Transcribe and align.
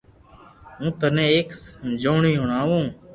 ھون 0.77 0.89
ٿني 0.99 1.25
ايڪ 1.33 1.47
سمجوڻي 1.61 2.33
ھڻاوُ 2.41 2.77